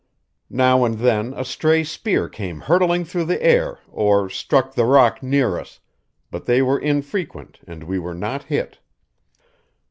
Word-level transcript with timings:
Now 0.49 0.83
and 0.83 0.95
then 0.97 1.31
a 1.35 1.45
stray 1.45 1.83
spear 1.83 2.27
came 2.27 2.61
hurtling 2.61 3.05
through 3.05 3.25
the 3.25 3.39
air 3.43 3.77
or 3.87 4.31
struck 4.31 4.73
the 4.73 4.85
rock 4.85 5.21
near 5.21 5.59
us, 5.59 5.79
but 6.31 6.45
they 6.47 6.63
were 6.63 6.79
infrequent 6.79 7.59
and 7.67 7.83
we 7.83 7.99
were 7.99 8.15
not 8.15 8.45
hit. 8.45 8.79